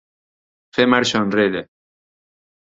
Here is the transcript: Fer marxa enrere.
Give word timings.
Fer 0.77 0.85
marxa 0.93 1.21
enrere. 1.27 1.63